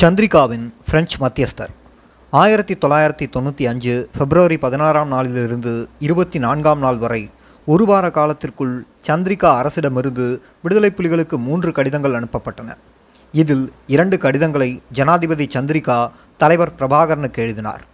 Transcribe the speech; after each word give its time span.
சந்திரிகாவின் 0.00 0.64
French 0.88 1.16
மத்தியஸ்தர். 1.18 1.72
ஆயிரத்தி 2.32 2.74
தொள்ளாயிரத்தி 2.74 3.26
தொண்ணூற்றி 3.34 3.64
அஞ்சு 3.66 4.08
பிப்ரவரி 4.18 4.56
பதினாறாம் 4.58 5.08
நாளிலிருந்து 5.08 5.88
இருபத்தி 5.98 6.38
நான்காம் 6.38 6.78
நாள் 6.78 6.98
வரை 6.98 7.30
ஒரு 7.66 7.84
வார 7.84 8.10
காலத்திற்குள் 8.10 8.86
சந்திரிகா 9.08 9.50
அரசிடமிருந்து 9.60 10.40
விடுதலை 10.62 10.90
புலிகளுக்கு 10.96 11.36
மூன்று 11.36 11.72
கடிதங்கள் 11.72 12.12
அனுப்பப்பட்டன. 12.12 12.70
இதில் 13.32 13.72
இரண்டு 13.86 14.18
கடிதங்களை 14.18 14.82
ஜனாதிபதி 14.92 15.48
சந்திரிகா 15.54 16.10
தலைவர் 16.36 16.74
பிரபாகரனுக்கு 16.78 17.36
எழுதினார். 17.36 17.84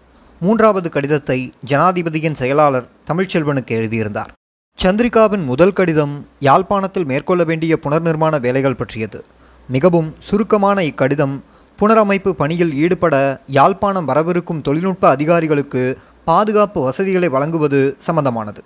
மூன்றாவது 0.40 0.90
கடிதத்தை 0.90 1.52
ஜனாதிபதியின் 1.66 2.40
செயலாளர் 2.42 2.88
தமிழ்ச்செல்வனுக்கு 3.10 3.70
எழுதியிருந்தார். 3.80 4.32
சந்திரிகாவின் 4.78 5.44
முதல் 5.44 5.72
கடிதம் 5.72 6.26
யாழ்ப்பாணத்தில் 6.38 7.04
மேற்கொள்ள 7.04 7.44
வேண்டிய 7.44 7.78
புனர்நிர்மாண 7.84 8.40
வேலைகள் 8.40 8.80
பற்றியது. 8.82 9.24
மிகவும் 9.68 10.14
சுருக்கமான 10.18 10.82
இக்கடிதம் 10.82 11.34
புனரமைப்பு 11.80 12.30
பணியில் 12.30 12.74
ஈடுபட 12.74 13.42
யாழ்ப்பாணம் 13.46 14.04
வரவிருக்கும் 14.04 14.60
தொழில்நுட்ப 14.60 15.08
அதிகாரிகளுக்கு 15.08 15.98
பாதுகாப்பு 16.24 16.82
வசதிகளை 16.82 17.28
வழங்குவது 17.28 17.96
சம்பந்தமானது. 18.06 18.58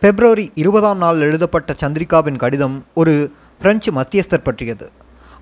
பிப்ரவரி 0.00 0.50
இருபதாம் 0.54 0.98
நாள் 0.98 1.20
எழுதப்பட்ட 1.20 1.74
சந்திரிகாவின் 1.80 2.36
கடிதம் 2.36 2.84
ஒரு 2.94 3.32
பிரெஞ்சு 3.60 3.92
மத்தியஸ்தர் 3.92 4.44
பற்றியது. 4.44 4.92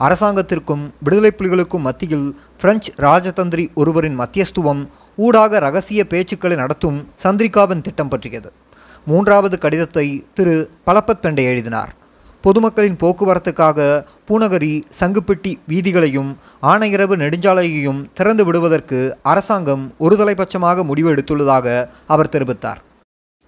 அரசாங்கத்திற்கும் 0.00 0.90
விடுதலை 0.98 1.32
புலிகளுக்கும் 1.36 1.80
மத்தியில் 1.80 2.38
பிரெஞ்சு 2.60 2.92
ராஜதந்திரி 2.96 3.74
ஒருவரின் 3.74 4.18
மத்தியஸ்துவம் 4.18 4.86
ஊடாக 5.16 5.58
ரகசிய 5.58 6.06
பேச்சுக்களை 6.08 6.54
நடத்தும் 6.54 7.08
சந்திரிகாவின் 7.22 7.80
திட்டம் 7.80 8.08
பற்றியது. 8.08 8.52
மூன்றாவது 9.06 9.58
கடிதத்தை 9.58 10.26
திரு 10.34 10.70
பலப்பத் 10.86 11.22
பெண்டை 11.22 11.44
எழுதினார். 11.44 11.94
பொதுமக்களின் 12.44 12.96
போக்குவரத்துக்காக 12.96 14.04
பூநகரி 14.28 14.82
சங்குப்பிட்டி 15.00 15.54
வீதிகளையும் 15.68 16.36
ஆணையரவு 16.62 17.16
நெடுஞ்சாலையையும் 17.16 18.04
திறந்து 18.14 18.44
விடுவதற்கு 18.44 19.16
அரசாங்கம் 19.22 19.94
ஒருதலைபட்சமாக 20.00 20.84
முடிவு 20.84 21.14
எடுத்துள்ளதாக 21.14 21.88
அவர் 22.06 22.28
தெரிவித்தார். 22.28 22.76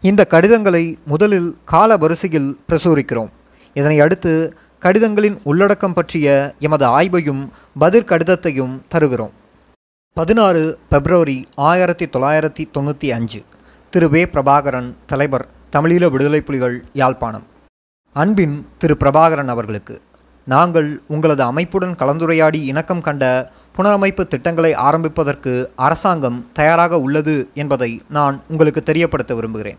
இந்த 0.01 0.25
கடிதங்களை 0.25 0.99
முதலில் 1.07 1.57
கால 1.65 1.97
வரிசையில் 1.97 2.59
பிரசுரிக்கிறோம். 2.69 3.29
இதனை 3.75 4.01
அடுத்து 4.01 4.57
கடிதங்களின் 4.81 5.39
உள்ளடக்கம் 5.43 5.93
பற்றிய 5.93 6.55
எமது 6.59 6.85
ஆய்வையும் 6.85 7.53
பதில் 7.79 8.05
கடிதத்தையும் 8.05 8.81
தருகிறோம். 8.89 9.33
பதினாறு 10.13 10.79
பிப்ரவரி 10.89 11.45
ஆயிரத்தி 11.55 12.07
தொள்ளாயிரத்தி 12.07 12.65
தொண்ணூற்றி 12.75 13.09
அஞ்சு. 13.09 13.43
திரு. 13.91 14.09
வே. 14.11 14.25
பிரபாகரன் 14.25 14.95
தலைவர் 15.07 15.47
தமிழீழ 15.73 16.11
விடுதலை 16.11 16.41
புலிகள் 16.41 16.85
யாழ்ப்பாணம். 16.93 17.55
அன்பின் 18.21 18.67
திரு 18.79 18.97
பிரபாகரன் 19.01 19.49
அவர்களுக்கு. 19.49 20.03
நாங்கள் 20.45 21.01
உங்களது 21.07 21.43
அமைப்புடன் 21.43 21.95
கலந்துரையாடி 21.95 22.55
இணக்கம் 22.55 23.01
கண்ட 23.01 23.53
புனரமைப்பு 23.77 24.27
திட்டங்களை 24.27 24.75
ஆரம்பிப்பதற்கு 24.75 25.73
அரசாங்கம் 25.77 26.47
தயாராக 26.53 27.01
உள்ளது 27.01 27.49
என்பதை 27.55 28.03
நான் 28.09 28.43
உங்களுக்கு 28.49 28.83
தெரியப்படுத்த 28.83 29.35
விரும்புகிறேன். 29.35 29.79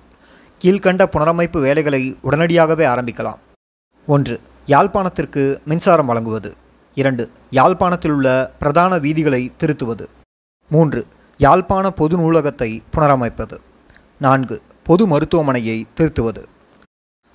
கீழ்கண்ட 0.63 1.05
புனரமைப்பு 1.05 1.61
வேலைகளை 1.61 2.17
உடனடியாகவே 2.21 2.85
ஆரம்பிக்கலாம். 2.85 3.39
ஒன்று 4.07 4.41
யாழ்ப்பாணத்திற்கு 4.67 5.63
மின்சாரம் 5.65 6.05
வழங்குவது. 6.05 6.53
இரண்டு 6.95 7.31
யாழ்ப்பாணத்தில் 7.49 8.11
உள்ள 8.11 8.51
பிரதான 8.59 8.97
வீதிகளை 8.97 9.51
திருத்துவது. 9.57 10.05
மூன்று 10.69 11.05
யாழ்ப்பாண 11.37 11.91
பொது 11.91 12.17
நூலகத்தை 12.17 12.81
புனரமைப்பது. 12.95 13.57
நான்கு 14.19 14.61
பொது 14.83 15.07
மருத்துவமனையை 15.07 15.83
திருத்துவது. 15.99 16.43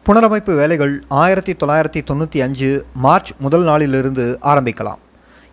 புனரமைப்பு 0.06 0.52
வேலைகள் 0.60 0.94
ஆயிரத்தி 1.08 1.52
தொள்ளாயிரத்தி 1.52 2.00
தொண்ணூற்றி 2.08 2.38
அஞ்சு 2.44 2.70
மார்ச் 3.04 3.30
முதல் 3.44 3.62
நாளிலிருந்து 3.62 4.24
ஆரம்பிக்கலாம். 4.52 5.00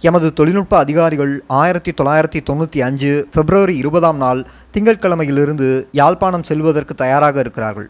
எமது 0.01 0.27
தொழில்நுட்ப 0.33 0.77
அதிகாரிகள் 0.77 1.33
ஆயிரத்தி 1.59 1.91
தொள்ளாயிரத்தி 1.91 2.39
தொண்ணூற்றி 2.47 2.79
அஞ்சு 2.87 3.11
பிப்ரவரி 3.35 3.75
இருபதாம் 3.77 4.17
நாள் 4.17 4.41
திங்கட்கிழமையிலிருந்து 4.75 5.67
யாழ்ப்பாணம் 5.99 6.47
செல்வதற்கு 6.49 6.95
தயாராக 6.95 7.39
இருக்கிறார்கள். 7.39 7.89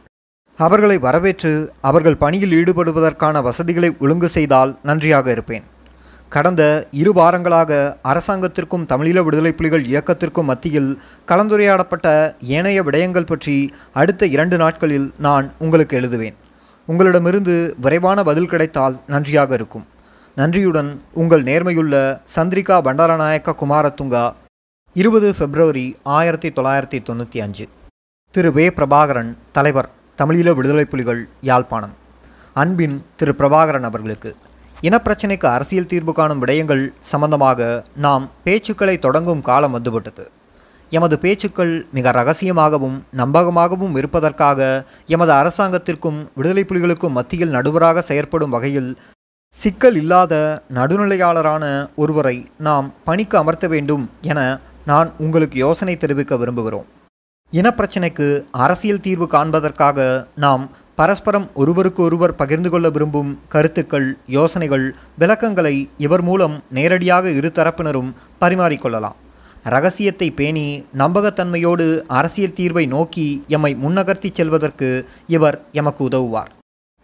அவர்களை 0.60 0.98
வரவேற்று 0.98 1.54
அவர்கள் 1.82 2.22
பணியில் 2.24 2.56
ஈடுபடுவதற்கான 2.60 3.42
வசதிகளை 3.42 3.92
ஒழுங்கு 4.00 4.30
செய்தால் 4.30 4.74
நன்றியாக 4.84 5.32
இருப்பேன். 5.32 5.66
கடந்த 6.30 6.64
இரு 7.02 7.12
வாரங்களாக 7.20 7.72
அரசாங்கத்திற்கும் 8.12 8.86
தமிழீழ 8.92 9.20
விடுதலை 9.24 9.54
புலிகள் 9.54 9.88
இயக்கத்திற்கும் 9.92 10.50
மத்தியில் 10.52 10.92
கலந்துரையாடப்பட்ட 11.32 12.08
ஏனைய 12.58 12.84
விடயங்கள் 12.90 13.30
பற்றி 13.32 13.56
அடுத்த 14.02 14.32
இரண்டு 14.36 14.58
நாட்களில் 14.58 15.10
நான் 15.28 15.48
உங்களுக்கு 15.58 15.96
எழுதுவேன். 16.02 16.38
உங்களிடமிருந்து 16.90 17.76
விரைவான 17.82 18.24
பதில் 18.24 18.48
கிடைத்தால் 18.48 19.00
நன்றியாக 19.08 19.54
இருக்கும். 19.54 19.86
நன்றியுடன் 20.36 21.02
உங்கள் 21.14 21.44
நேர்மையுள்ள 21.44 22.20
சந்திரிகா 22.36 22.78
பண்டாரநாயக்க 22.88 23.54
குமாரத்துங்கா 23.62 24.34
இருபது 24.94 25.36
பிப்ரவரி 25.36 25.98
ஆயிரத்தி 26.04 26.50
தொள்ளாயிரத்தி 26.50 27.00
தொண்ணூற்றி 27.00 27.42
அஞ்சு. 27.42 27.68
திரு. 28.32 28.52
வே. 28.52 28.70
பிரபாகரன் 28.70 29.38
தலைவர் 29.52 29.90
தமிழீழ 30.18 30.56
விடுதலை 30.56 30.86
புலிகள் 30.86 31.30
யாழ்ப்பாணம். 31.42 31.94
அன்பின் 32.54 33.06
திரு. 33.16 33.36
பிரபாகரன் 33.38 33.84
அவர்களுக்கு 33.84 34.36
இனப்பிரச்சினைக்கு 34.82 35.46
அரசியல் 35.46 35.86
தீர்வு 35.86 36.14
காணும் 36.14 36.46
விடயங்கள் 36.46 36.94
சம்பந்தமாக 37.00 37.84
நாம் 37.96 38.30
பேச்சுக்களை 38.46 39.00
தொடங்கும் 39.00 39.42
காலம் 39.42 39.72
வந்துவிட்டது. 39.72 40.32
எமது 40.92 41.18
பேச்சுக்கள் 41.20 41.86
மிக 41.92 42.12
ரகசியமாகவும் 42.12 42.98
நம்பகமாகவும் 43.18 43.96
இருப்பதற்காக 43.96 44.86
எமது 45.08 45.32
அரசாங்கத்திற்கும் 45.32 46.20
விடுதலை 46.36 46.64
புலிகளுக்கும் 46.64 47.12
மத்தியில் 47.12 47.50
நடுவராக 47.50 48.02
செயற்படும் 48.02 48.50
வகையில் 48.50 48.98
சிக்கல் 49.56 49.96
இல்லாத 49.96 50.34
நடுநிலையாளரான 50.74 51.66
ஒருவரை 51.96 52.46
நாம் 52.58 52.94
பணிக்கு 53.04 53.38
அமர்த்த 53.38 53.68
வேண்டும் 53.68 54.10
என 54.22 54.40
நான் 54.86 55.10
உங்களுக்கு 55.18 55.58
யோசனை 55.58 55.98
தெரிவிக்க 55.98 56.36
விரும்புகிறோம். 56.38 56.88
இனப்பிரச்சினைக்கு 57.54 58.28
அரசியல் 58.52 59.02
தீர்வு 59.02 59.28
காண்பதற்காக 59.28 60.26
நாம் 60.36 60.64
பரஸ்பரம் 60.96 61.48
ஒருவருக்கு 61.54 62.04
ஒருவர் 62.04 62.36
பகிர்ந்து 62.36 62.70
கொள்ள 62.70 62.90
விரும்பும் 62.90 63.40
கருத்துக்கள் 63.48 64.18
யோசனைகள் 64.26 64.86
விளக்கங்களை 65.18 65.76
இவர் 65.98 66.22
மூலம் 66.22 66.64
நேரடியாக 66.70 67.30
இரு 67.30 67.52
தரப்பினரும் 67.56 68.14
பரிமாறிக்கொள்ளலாம் 68.42 69.18
ரகசியத்தை 69.74 70.28
பேணி 70.40 70.66
நம்பகத்தன்மையோடு 71.02 71.86
அரசியல் 72.20 72.56
தீர்வை 72.60 72.86
நோக்கி 72.96 73.28
எம்மை 73.56 73.72
முன்னகர்த்தி 73.84 74.30
செல்வதற்கு 74.40 74.90
இவர் 75.36 75.58
எமக்கு 75.80 76.04
உதவுவார். 76.10 76.52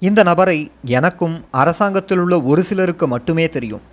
இந்த 0.02 0.20
நபரை 0.30 0.60
எனக்கும் 0.98 1.36
அரசாங்கத்தில் 1.62 2.22
உள்ள 2.24 2.36
ஒரு 2.52 2.64
சிலருக்கு 2.70 3.06
மட்டுமே 3.14 3.46
தெரியும். 3.56 3.84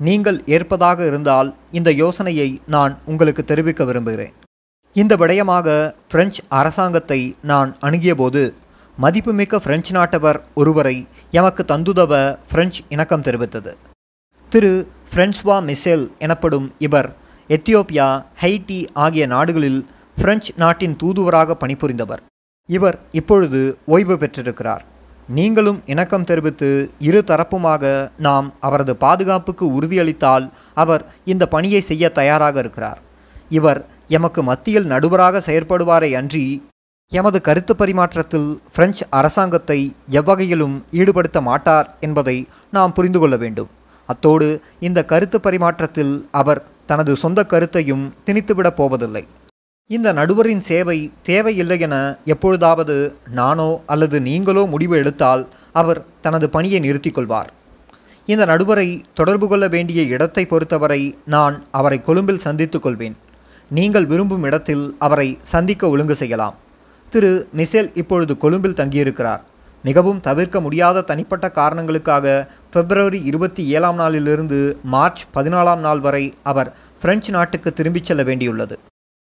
நீங்கள் 0.00 0.38
ஏற்பதாக 0.56 1.06
இருந்தால் 1.06 1.48
இந்த 1.78 1.90
யோசனையை 2.02 2.48
நான் 2.74 2.94
உங்களுக்கு 3.04 3.42
தெரிவிக்க 3.50 3.84
விரும்புகிறேன். 3.90 4.34
இந்த 4.96 5.12
விடயமாக 5.20 5.68
பிரெஞ்சு 6.12 6.42
அரசாங்கத்தை 6.60 7.20
நான் 7.50 7.70
அணுகியபோது 7.86 8.42
மதிப்புமிக்க 8.98 9.60
பிரெஞ்சு 9.66 9.92
நாட்டவர் 9.98 10.38
ஒருவரை 10.60 10.96
எமக்கு 11.38 11.62
தந்துதவ 11.68 12.12
பிரெஞ்சு 12.52 12.82
இணக்கம் 12.94 13.26
தெரிவித்தது. 13.28 13.72
திரு 14.52 14.72
பிரென்ஸ்வா 15.12 15.56
மிசேல் 15.68 16.04
எனப்படும் 16.24 16.66
இவர் 16.86 17.08
எத்தியோப்பியா 17.48 18.24
ஹைட்டி 18.40 18.86
ஆகிய 18.92 19.26
நாடுகளில் 19.26 19.86
பிரெஞ்சு 20.16 20.52
நாட்டின் 20.56 20.96
தூதுவராக 20.96 21.56
பணிபுரிந்தவர். 21.60 22.22
இவர் 22.66 22.98
இப்பொழுது 23.12 23.78
ஓய்வு 23.86 24.18
பெற்றிருக்கிறார். 24.18 24.84
நீங்களும் 25.28 25.82
இணக்கம் 25.86 26.24
தெரிவித்து 26.24 26.90
இரு 26.98 27.24
தரப்புமாக 27.26 28.10
நாம் 28.18 28.52
அவரது 28.60 28.96
பாதுகாப்புக்கு 28.96 29.80
உறுதியளித்தால் 29.80 30.50
அவர் 30.74 31.04
இந்த 31.24 31.46
பணியை 31.46 31.80
செய்ய 31.80 32.08
தயாராக 32.08 32.58
இருக்கிறார். 32.58 33.00
இவர் 33.48 33.86
எமக்கு 34.08 34.42
மத்தியில் 34.42 34.86
நடுவராக 34.86 35.42
செயற்படுவாரை 35.46 36.12
அன்றி 36.12 36.62
எமது 37.08 37.40
கருத்து 37.40 37.74
பரிமாற்றத்தில் 37.74 38.58
பிரெஞ்சு 38.74 39.06
அரசாங்கத்தை 39.10 39.94
எவ்வகையிலும் 40.10 40.82
ஈடுபடுத்த 40.90 41.40
மாட்டார் 41.40 41.94
என்பதை 42.00 42.48
நாம் 42.70 42.92
புரிந்து 42.92 43.18
கொள்ள 43.18 43.36
வேண்டும். 43.36 43.68
அத்தோடு 44.06 44.62
இந்த 44.80 45.04
கருத்து 45.04 45.38
பரிமாற்றத்தில் 45.38 46.24
அவர் 46.30 46.62
தனது 46.86 47.12
சொந்த 47.16 47.40
கருத்தையும் 47.52 48.04
திணித்துவிடப் 48.26 48.78
போவதில்லை. 48.80 49.24
இந்த 49.90 50.08
நடுவரின் 50.12 50.62
சேவை 50.68 50.98
தேவையில்லை 51.22 51.78
என 51.86 51.96
எப்பொழுதாவது 52.24 52.96
நானோ 53.38 53.70
அல்லது 53.86 54.20
நீங்களோ 54.20 54.62
முடிவு 54.66 54.96
எடுத்தால் 54.96 55.42
அவர் 55.80 56.00
தனது 56.20 56.48
பணியை 56.48 56.80
நிறுத்திக் 56.80 57.14
கொள்வார். 57.14 57.50
இந்த 58.26 58.44
நடுவரை 58.44 58.88
தொடர்பு 59.14 59.48
கொள்ள 59.48 59.68
வேண்டிய 59.68 60.02
இடத்தை 60.14 60.44
பொறுத்தவரை 60.46 61.00
நான் 61.34 61.56
அவரை 61.70 62.00
கொழும்பில் 62.00 62.44
சந்தித்துக் 62.46 62.82
கொள்வேன். 62.82 63.16
நீங்கள் 63.70 64.06
விரும்பும் 64.06 64.42
இடத்தில் 64.42 64.84
அவரை 64.98 65.28
சந்திக்க 65.52 65.88
ஒழுங்கு 65.88 66.14
செய்யலாம். 66.14 66.56
திரு 67.12 67.32
மிசேல் 67.56 67.90
இப்பொழுது 67.94 68.36
கொழும்பில் 68.36 68.78
தங்கியிருக்கிறார். 68.80 69.42
மிகவும் 69.82 70.20
தவிர்க்க 70.20 70.60
முடியாத 70.60 71.04
தனிப்பட்ட 71.10 71.46
காரணங்களுக்காக 71.50 72.34
பிப்ரவரி 72.70 73.20
இருபத்தி 73.30 73.62
ஏழாம் 73.76 73.98
நாளிலிருந்து 74.02 74.60
மார்ச் 74.94 75.22
பதினாலாம் 75.34 75.82
நாள் 75.86 76.00
வரை 76.00 76.24
அவர் 76.42 76.72
பிரெஞ்சு 77.02 77.32
நாட்டுக்கு 77.32 77.72
திரும்பிச் 77.72 78.04
செல்ல 78.04 78.22
வேண்டியுள்ளது. 78.22 78.76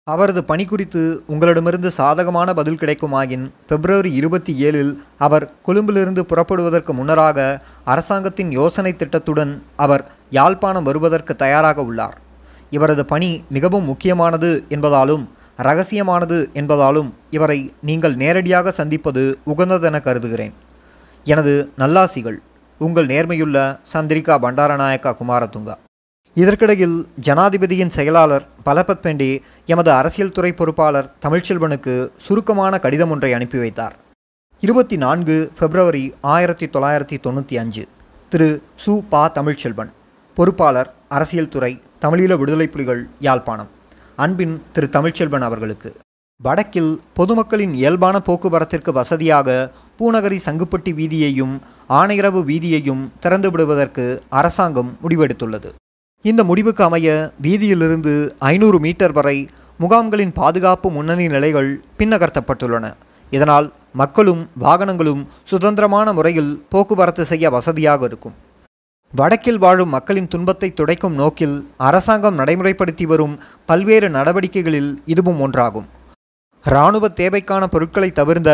அவரது 0.07 0.41
பணி 0.45 0.65
குறித்து 0.65 1.01
உங்களிடமிருந்து 1.27 1.91
சாதகமான 1.91 2.55
பதில் 2.55 2.79
கிடைக்குமாயின் 2.83 3.45
பிப்ரவரி 3.67 4.13
இருபத்தி 4.15 4.53
ஏழில் 4.65 4.93
அவர் 5.19 5.47
கொழும்பிலிருந்து 5.63 6.23
புறப்படுவதற்கு 6.27 6.95
முன்னராக 6.95 7.39
அரசாங்கத்தின் 7.85 8.51
யோசனை 8.53 8.93
திட்டத்துடன் 8.97 9.53
அவர் 9.77 10.05
யாழ்ப்பாணம் 10.31 10.89
வருவதற்கு 10.89 11.37
தயாராக 11.37 11.85
உள்ளார். 11.85 12.17
இவரது 12.71 13.05
பணி 13.05 13.31
மிகவும் 13.49 13.85
முக்கியமானது 13.85 14.65
என்பதாலும் 14.69 15.25
ரகசியமானது 15.63 16.51
என்பதாலும் 16.55 17.13
இவரை 17.31 17.73
நீங்கள் 17.83 18.15
நேரடியாக 18.15 18.71
சந்திப்பது 18.71 19.39
உகந்ததென 19.47 20.01
கருதுகிறேன். 20.01 20.53
எனது 21.25 21.71
நல்லாசிகள் 21.79 22.37
உங்கள் 22.79 23.07
நேர்மையுள்ள 23.07 23.79
சந்திரிகா 23.93 24.39
பண்டாரநாயக்கா 24.43 25.17
குமாரதுங்கா. 25.21 25.75
இதற்கிடையில் 26.35 27.09
ஜனாதிபதியின் 27.21 27.89
செயலாளர் 27.89 28.47
பலபத் 28.67 29.03
பெண்டே 29.03 29.41
எமது 29.67 29.93
அரசியல் 29.93 30.33
துறை 30.33 30.53
பொறுப்பாளர் 30.53 31.13
தமிழ்ச்செல்வனுக்கு 31.23 32.09
சுருக்கமான 32.17 32.79
கடிதம் 32.79 33.11
ஒன்றை 33.11 33.33
அனுப்பி 33.33 33.59
வைத்தார். 33.59 33.97
இருபத்தி 34.61 34.97
நான்கு 34.97 35.51
பிப்ரவரி 35.59 36.15
ஆயிரத்தி 36.21 36.67
தொள்ளாயிரத்தி 36.67 37.19
தொண்ணூற்றி 37.23 37.59
அஞ்சு 37.59 37.89
திரு. 38.29 38.63
சு. 38.87 39.03
பா. 39.09 39.31
தமிழ்ச்செல்வன் 39.31 39.91
பொறுப்பாளர் 40.35 40.95
அரசியல் 41.09 41.49
துறை 41.49 41.83
தமிழீழ 42.01 42.39
விடுதலை 42.39 42.67
புலிகள் 42.69 43.09
யாழ்ப்பாணம். 43.19 43.79
அன்பின் 44.23 44.55
திரு 44.73 44.87
தமிழ்ச்செல்வன் 44.93 45.45
அவர்களுக்கு. 45.49 45.91
வடக்கில் 46.41 46.91
பொதுமக்களின் 47.19 47.75
இயல்பான 47.81 48.17
போக்குவரத்திற்கு 48.21 48.93
வசதியாக 48.93 49.49
பூநகரி 49.99 50.39
சங்குப்பட்டி 50.47 50.91
வீதியையும் 51.01 51.55
ஆணையரவு 51.89 52.41
வீதியையும் 52.51 53.03
திறந்து 53.21 53.51
விடுவதற்கு 53.51 54.05
அரசாங்கம் 54.29 54.91
முடிவெடுத்துள்ளது. 55.03 55.71
இந்த 56.25 56.45
முடிவுக்கு 56.45 56.85
அமைய 56.85 57.09
வீதியிலிருந்து 57.43 58.15
ஐநூறு 58.39 58.81
மீட்டர் 58.81 59.13
வரை 59.13 59.49
முகாம்களின் 59.79 60.35
பாதுகாப்பு 60.41 60.91
முன்னணி 60.91 61.29
நிலைகள் 61.29 61.71
பின்னகர்த்தப்பட்டுள்ளன. 61.99 62.93
இதனால் 63.31 63.73
மக்களும் 63.93 64.43
வாகனங்களும் 64.61 65.23
சுதந்திரமான 65.45 66.13
முறையில் 66.13 66.53
போக்குவரத்து 66.69 67.25
செய்ய 67.25 67.51
வசதியாக 67.51 68.05
இருக்கும். 68.05 68.37
வடக்கில் 69.13 69.59
வாழும் 69.59 69.91
மக்களின் 69.91 70.29
துன்பத்தை 70.29 70.69
துடைக்கும் 70.73 71.15
நோக்கில் 71.15 71.57
அரசாங்கம் 71.87 72.39
நடைமுறைப்படுத்தி 72.39 73.07
வரும் 73.07 73.35
பல்வேறு 73.67 74.09
நடவடிக்கைகளில் 74.09 74.93
இதுவும் 75.05 75.41
ஒன்றாகும். 75.41 75.89
இராணுவ 76.65 77.09
தேவைக்கான 77.17 77.65
பொருட்களை 77.65 78.13
தவிர்ந்த 78.13 78.51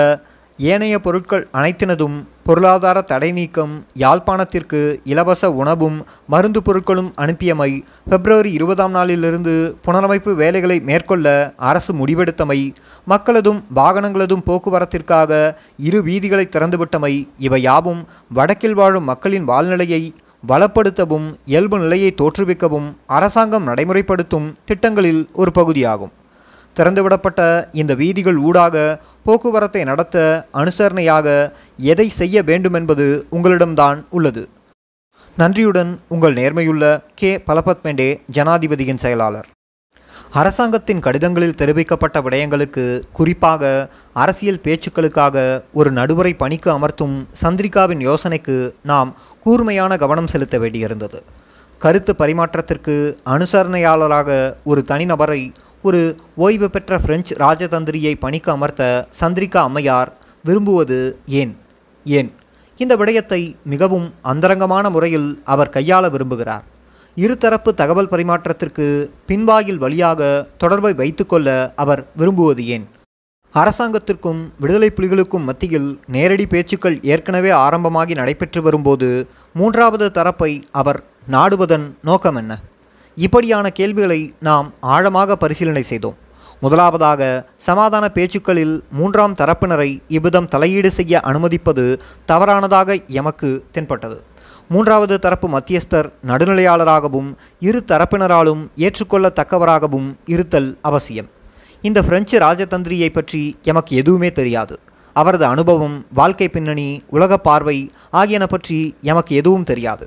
ஏனைய 0.59 0.97
பொருட்கள் 1.01 1.45
அனைத்தினதும் 1.53 2.17
பொருளாதார 2.45 2.99
தடை 3.01 3.31
நீக்கம் 3.33 3.73
யாழ்ப்பாணத்திற்கு 3.95 4.81
இலவச 5.05 5.51
உணவும் 5.53 5.99
மருந்து 6.27 6.61
பொருட்களும் 6.61 7.11
அனுப்பியமை 7.17 7.71
பிப்ரவரி 8.11 8.51
இருபதாம் 8.53 8.91
நாளிலிருந்து 8.91 9.55
புனரமைப்பு 9.85 10.35
வேலைகளை 10.35 10.81
மேற்கொள்ள 10.81 11.27
அரசு 11.71 11.93
முடிவெடுத்தமை 11.93 12.61
மக்களதும் 13.07 13.61
வாகனங்களதும் 13.77 14.47
போக்குவரத்திற்காக 14.47 15.33
இரு 15.89 16.01
வீதிகளை 16.03 16.47
திறந்துவிட்டமை 16.49 17.15
இவை 17.39 17.63
யாவும் 17.63 18.03
வடக்கில் 18.35 18.75
வாழும் 18.75 19.05
மக்களின் 19.05 19.45
வாழ்நிலையை 19.45 20.03
வளப்படுத்தவும் 20.49 21.35
இயல்பு 21.45 21.79
நிலையை 21.79 22.15
தோற்றுவிக்கவும் 22.19 22.95
அரசாங்கம் 23.07 23.63
நடைமுறைப்படுத்தும் 23.63 24.57
திட்டங்களில் 24.65 25.29
ஒரு 25.33 25.53
பகுதியாகும். 25.53 26.13
திறந்துவிடப்பட்ட 26.77 27.69
இந்த 27.73 27.95
வீதிகள் 27.95 28.37
ஊடாக 28.37 29.01
போக்குவரத்தை 29.25 29.85
நடத்த 29.85 30.47
அனுசரணையாக 30.55 31.53
எதை 31.77 32.09
செய்ய 32.09 32.43
வேண்டுமென்பது 32.43 33.27
உங்களிடம்தான் 33.33 34.05
உள்ளது. 34.11 34.49
நன்றியுடன் 35.37 36.01
உங்கள் 36.09 36.35
நேர்மையுள்ள 36.35 37.03
கே. 37.15 37.43
பலபத் 37.47 37.83
பெண்டே 37.83 38.21
ஜனாதிபதியின் 38.33 39.03
செயலாளர். 39.05 39.47
அரசாங்கத்தின் 40.31 41.01
கடிதங்களில் 41.01 41.55
தெரிவிக்கப்பட்ட 41.59 42.21
விடயங்களுக்கு 42.21 43.03
குறிப்பாக 43.13 43.89
அரசியல் 44.13 44.61
பேச்சுக்களுக்காக 44.65 45.63
ஒரு 45.73 45.93
நடுவரை 45.93 46.35
பணிக்கு 46.35 46.79
அமர்த்தும் 46.79 47.27
சந்திரிகாவின் 47.43 48.01
யோசனைக்கு 48.01 48.75
நாம் 48.83 49.15
கூர்மையான 49.41 49.97
கவனம் 49.97 50.27
செலுத்த 50.27 50.59
வேண்டியிருந்தது. 50.59 51.21
கருத்து 51.79 52.15
பரிமாற்றத்திற்கு 52.19 53.17
அனுசரணையாளராக 53.27 54.55
ஒரு 54.65 54.85
தனிநபரை 54.89 55.53
ஒரு 55.83 56.17
ஓய்வு 56.37 56.71
பெற்ற 56.71 56.99
பிரெஞ்சு 56.99 57.37
ராஜதந்திரியை 57.37 58.15
பணிக்கு 58.19 58.53
அமர்த்த 58.53 59.07
சந்திரிகா 59.21 59.57
அம்மையார் 59.57 60.13
விரும்புவது 60.45 61.19
ஏன்? 61.27 61.57
ஏன்? 62.05 62.33
இந்த 62.77 62.97
விடயத்தை 62.97 63.57
மிகவும் 63.65 64.15
அந்தரங்கமான 64.23 64.91
முறையில் 64.91 65.43
அவர் 65.45 65.73
கையாள 65.73 66.11
விரும்புகிறார். 66.11 66.75
இருதரப்பு 67.23 67.71
தகவல் 67.75 68.09
பரிமாற்றத்திற்கு 68.11 68.87
பின்வாயில் 69.29 69.77
வழியாக 69.77 70.47
தொடர்பை 70.59 70.93
வைத்துக்கொள்ள 70.93 71.73
அவர் 71.77 72.07
விரும்புவது 72.17 72.67
ஏன்? 72.67 72.85
அரசாங்கத்திற்கும் 73.55 74.41
விடுதலை 74.61 74.91
புலிகளுக்கும் 74.97 75.45
மத்தியில் 75.45 76.01
நேரடி 76.07 76.47
பேச்சுக்கள் 76.47 76.99
ஏற்கனவே 77.03 77.51
ஆரம்பமாகி 77.51 78.15
நடைபெற்று 78.15 78.63
வரும்போது 78.63 79.29
மூன்றாவது 79.53 80.11
தரப்பை 80.11 80.63
அவர் 80.71 81.01
நாடுவதன் 81.31 81.87
நோக்கம் 82.03 82.37
என்ன? 82.37 82.61
இப்படியான 83.15 83.71
கேள்விகளை 83.71 84.21
நாம் 84.41 84.73
ஆழமாக 84.81 85.37
பரிசீலனை 85.37 85.83
செய்தோம். 85.83 86.17
முதலாவதாக 86.61 87.49
சமாதான 87.57 88.09
பேச்சுக்களில் 88.09 88.83
மூன்றாம் 88.91 89.35
தரப்பினரை 89.35 89.91
இவ்விதம் 90.09 90.49
தலையீடு 90.49 90.91
செய்ய 90.91 91.21
அனுமதிப்பது 91.21 92.01
தவறானதாக 92.29 93.07
எமக்கு 93.07 93.65
தென்பட்டது. 93.73 94.23
மூன்றாவது 94.69 95.19
தரப்பு 95.19 95.49
மத்தியஸ்தர் 95.49 96.09
நடுநிலையாளராகவும் 96.27 97.29
இரு 97.61 97.81
தரப்பினராலும் 97.87 98.63
ஏற்றுக்கொள்ளத்தக்கவராகவும் 98.77 100.09
இருத்தல் 100.27 100.79
அவசியம். 100.83 101.29
இந்த 101.83 102.03
பிரெஞ்சு 102.03 102.39
ராஜதந்திரியை 102.39 103.09
பற்றி 103.13 103.57
எமக்கு 103.63 103.97
எதுவுமே 103.97 104.33
தெரியாது. 104.33 104.79
அவரது 105.13 105.45
அனுபவம் 105.45 105.97
வாழ்க்கை 106.13 106.49
பின்னணி 106.49 106.89
உலக 107.11 107.39
பார்வை 107.39 107.79
ஆகியன 108.11 108.47
பற்றி 108.47 108.97
எமக்கு 109.03 109.35
எதுவும் 109.35 109.65
தெரியாது. 109.65 110.07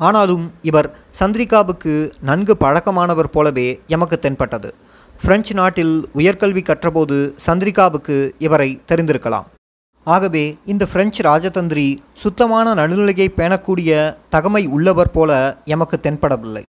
ஆனாலும் 0.00 0.52
இவர் 0.62 0.88
சந்திரிகாவுக்கு 1.18 1.94
நன்கு 2.20 2.56
பழக்கமானவர் 2.60 3.32
போலவே 3.32 3.68
எமக்கு 3.86 4.18
தென்பட்டது. 4.18 4.74
பிரெஞ்சு 5.22 5.54
நாட்டில் 5.54 5.94
உயர்கல்வி 6.16 6.62
கற்றபோது 6.70 7.16
சந்திரிகாவுக்கு 7.46 8.30
இவரை 8.38 8.80
தெரிந்திருக்கலாம். 8.88 9.48
ஆகவே 10.14 10.42
இந்த 10.72 10.84
பிரெஞ்சு 10.92 11.20
ராஜதந்திரி 11.28 11.86
சுத்தமான 12.22 12.74
நடுநிலையை 12.80 13.28
பேணக்கூடிய 13.36 13.90
தகமை 14.34 14.62
உள்ளவர் 14.76 15.10
போல 15.10 15.30
எமக்கு 15.74 15.96
தென்படவில்லை. 16.02 16.62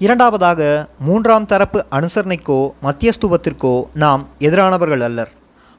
இரண்டாவதாக 0.00 0.60
மூன்றாம் 1.06 1.48
தரப்பு 1.52 1.80
அனுசரணைக்கோ 1.96 2.58
மத்தியஸ்துவத்திற்கோ 2.86 3.74
நாம் 4.02 4.22
எதிரானவர்கள் 4.46 5.04
அல்லர். 5.08 5.32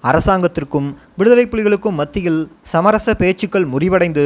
அரசாங்கத்திற்கும் 0.03 0.89
விடுதலை 1.17 1.45
புலிகளுக்கும் 1.51 2.00
மத்தியில் 2.01 2.41
சமரச 2.71 3.15
பேச்சுக்கள் 3.21 3.67
முறிவடைந்து 3.73 4.25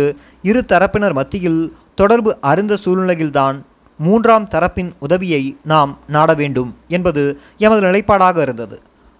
இரு 0.49 0.61
தரப்பினர் 0.73 1.15
மத்தியில் 1.19 1.61
தொடர்பு 2.01 2.31
அருந்த 2.51 2.73
சூழ்நிலையில்தான் 2.83 3.57
மூன்றாம் 3.99 4.47
தரப்பின் 4.53 4.91
உதவியை 5.05 5.43
நாம் 5.71 5.91
நாட 6.15 6.33
வேண்டும் 6.41 6.71
என்பது 6.87 7.23
எமது 7.65 7.81
நிலைப்பாடாக 7.87 8.37
இருந்தது. 8.41 8.77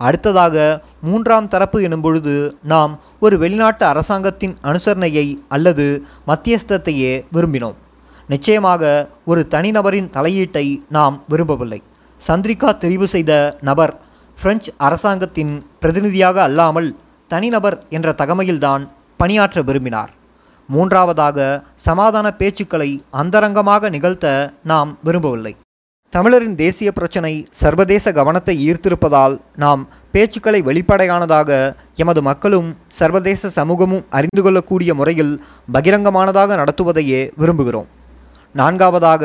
அடுத்ததாக 0.08 0.56
மூன்றாம் 1.02 1.48
தரப்பு 1.48 1.78
எனும் 1.88 2.02
பொழுது 2.02 2.34
நாம் 2.74 2.92
ஒரு 3.20 3.38
வெளிநாட்டு 3.38 3.86
அரசாங்கத்தின் 3.86 4.58
அனுசரணையை 4.64 5.28
அல்லது 5.48 5.86
மத்தியஸ்தத்தையே 6.28 7.14
விரும்பினோம். 7.34 7.78
நிச்சயமாக 8.28 8.84
ஒரு 9.26 9.42
தனிநபரின் 9.52 10.12
தலையீட்டை 10.18 10.66
நாம் 10.90 11.24
விரும்பவில்லை. 11.28 11.82
சந்திரிகா 12.28 12.70
தெரிவு 12.84 13.04
செய்த 13.04 13.58
நபர் 13.62 13.94
பிரெஞ்சு 14.42 14.72
அரசாங்கத்தின் 14.78 15.54
பிரதிநிதியாக 15.80 16.42
அல்லாமல் 16.42 16.90
தனிநபர் 17.28 17.78
என்ற 17.90 18.16
தகமையில்தான் 18.18 18.84
பணியாற்ற 19.18 19.62
விரும்பினார். 19.62 20.12
மூன்றாவதாக 20.70 21.38
சமாதான 21.88 22.28
பேச்சுக்களை 22.38 22.90
அந்தரங்கமாக 23.22 23.90
நிகழ்த்த 23.90 24.26
நாம் 24.64 24.98
விரும்பவில்லை. 25.04 25.54
தமிழரின் 26.14 26.56
தேசிய 26.62 26.90
பிரச்சினை 26.92 27.32
சர்வதேச 27.60 28.12
கவனத்தை 28.18 28.54
ஈர்த்திருப்பதால் 28.68 29.36
நாம் 29.64 29.82
பேச்சுக்களை 30.14 30.60
வெளிப்படையானதாக 30.68 31.50
எமது 32.04 32.22
மக்களும் 32.28 32.70
சர்வதேச 33.00 33.50
சமூகமும் 33.58 34.06
அறிந்து 34.18 34.42
கொள்ளக்கூடிய 34.46 34.94
முறையில் 35.00 35.34
பகிரங்கமானதாக 35.76 36.56
நடத்துவதையே 36.62 37.22
விரும்புகிறோம். 37.42 37.90
நான்காவதாக 38.56 39.24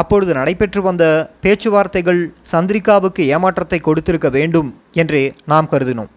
அப்பொழுது 0.00 0.32
நடைபெற்று 0.38 0.82
வந்த 0.82 1.04
பேச்சுவார்த்தைகள் 1.46 2.22
சந்திரிகாவுக்கு 2.52 3.24
ஏமாற்றத்தை 3.34 3.80
கொடுத்திருக்க 3.88 4.30
வேண்டும் 4.38 4.70
என்றே 5.02 5.24
நாம் 5.52 5.70
கருதினோம். 5.72 6.12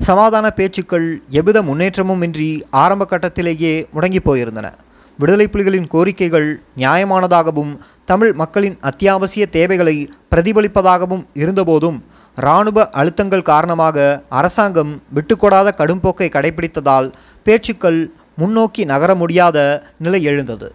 சமாதான 0.00 0.46
பேச்சுக்கள் 0.58 1.06
எவ்வித 1.40 1.60
முன்னேற்றமும் 1.68 2.24
இன்றி 2.28 2.50
ஆரம்ப 2.82 3.06
கட்டத்திலேயே 3.12 3.74
முடங்கி 3.94 4.22
போயிருந்தன. 4.24 4.68
விடுதலை 5.18 5.46
புலிகளின் 5.52 5.88
கோரிக்கைகள் 5.92 6.48
நியாயமானதாகவும் 6.76 7.70
தமிழ் 8.04 8.32
மக்களின் 8.32 8.76
அத்தியாவசிய 8.80 9.44
தேவைகளை 9.56 9.94
பிரதிபலிப்பதாகவும் 10.34 11.22
இருந்தபோதும் 11.42 11.98
இராணுவ 12.36 12.84
அழுத்தங்கள் 13.00 13.48
காரணமாக 13.52 13.96
அரசாங்கம் 14.40 14.92
விட்டுக்கொடாத 15.14 15.72
கடும்போக்கை 15.78 16.28
கடைபிடித்ததால் 16.34 17.08
பேச்சுக்கள் 17.46 18.00
முன்னோக்கி 18.36 18.84
நகர 18.84 19.10
முடியாத 19.14 19.58
நிலை 19.98 20.20
எழுந்தது. 20.22 20.68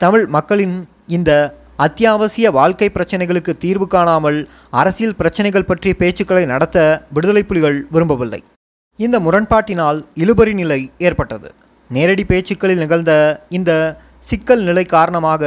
தமிழ் 0.00 0.26
மக்களின் 0.26 0.76
இந்த 1.06 1.30
அத்தியாவசிய 1.76 2.50
வாழ்க்கை 2.50 2.90
பிரச்சனைகளுக்கு 2.94 3.52
தீர்வு 3.58 3.86
காணாமல் 3.86 4.38
அரசியல் 4.70 5.16
பிரச்சனைகள் 5.16 5.68
பற்றிய 5.70 5.94
பேச்சுக்களை 5.98 6.44
நடத்த 6.46 6.78
விடுதலை 7.14 7.42
புலிகள் 7.42 7.78
விரும்பவில்லை. 7.90 8.42
இந்த 8.98 9.16
முரண்பாட்டினால் 9.20 9.98
இழுபறி 10.22 10.52
நிலை 10.52 10.80
ஏற்பட்டது. 10.98 11.48
நேரடி 11.94 12.24
பேச்சுக்களில் 12.24 12.82
நிகழ்ந்த 12.82 13.12
இந்த 13.48 13.72
சிக்கல் 14.20 14.62
நிலை 14.62 14.84
காரணமாக 14.84 15.42